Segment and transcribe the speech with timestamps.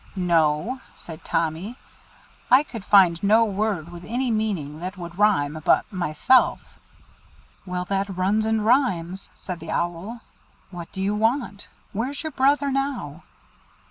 [0.15, 1.75] "No," said Tommy.
[2.49, 6.79] "I could find no word with any meaning that would rhyme but 'myself.'"
[7.67, 10.21] "Well, that runs and rhymes," said the Owl.
[10.71, 11.67] "What do you want?
[11.93, 13.21] Where's your brother now?"